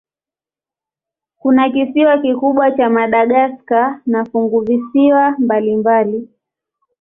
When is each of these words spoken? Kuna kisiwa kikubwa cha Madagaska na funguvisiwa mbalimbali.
Kuna 1.37 1.69
kisiwa 1.69 2.17
kikubwa 2.17 2.71
cha 2.77 2.89
Madagaska 2.89 4.01
na 4.05 4.25
funguvisiwa 4.25 5.31
mbalimbali. 5.39 6.29